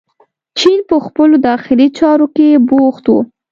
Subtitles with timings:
[0.59, 3.13] چین په خپلو داخلي چارو کې بوخت و.